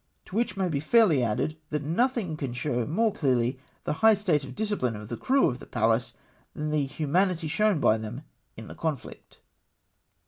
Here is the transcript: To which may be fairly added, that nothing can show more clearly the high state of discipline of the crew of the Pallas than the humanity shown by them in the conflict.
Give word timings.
To 0.25 0.35
which 0.35 0.57
may 0.57 0.67
be 0.67 0.79
fairly 0.79 1.21
added, 1.23 1.57
that 1.69 1.83
nothing 1.83 2.35
can 2.35 2.53
show 2.53 2.87
more 2.87 3.13
clearly 3.13 3.59
the 3.83 3.93
high 4.01 4.15
state 4.15 4.43
of 4.43 4.55
discipline 4.55 4.95
of 4.95 5.09
the 5.09 5.15
crew 5.15 5.47
of 5.47 5.59
the 5.59 5.67
Pallas 5.67 6.13
than 6.55 6.71
the 6.71 6.87
humanity 6.87 7.47
shown 7.47 7.79
by 7.79 7.99
them 7.99 8.23
in 8.57 8.67
the 8.67 8.73
conflict. 8.73 9.41